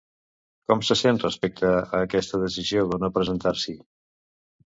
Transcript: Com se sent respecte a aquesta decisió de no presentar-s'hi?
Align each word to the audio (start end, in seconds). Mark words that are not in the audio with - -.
Com 0.71 0.79
se 0.87 0.95
sent 1.01 1.19
respecte 1.23 1.73
a 1.81 1.99
aquesta 2.07 2.41
decisió 2.45 2.85
de 2.93 2.99
no 3.05 3.13
presentar-s'hi? 3.19 3.77